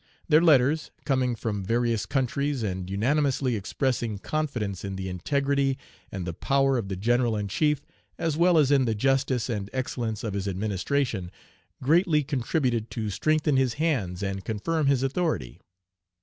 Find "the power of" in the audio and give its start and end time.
6.25-6.87